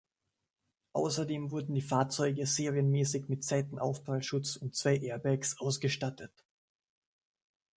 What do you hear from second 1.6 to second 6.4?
die Fahrzeuge serienmäßig mit Seitenaufprallschutz und zwei Airbags ausgestattet.